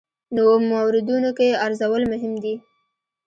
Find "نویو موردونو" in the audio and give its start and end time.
0.35-1.29